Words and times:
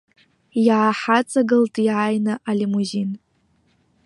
Иааҳаҵагылт 0.67 1.75
иааины 1.87 2.33
алимузин. 2.49 3.11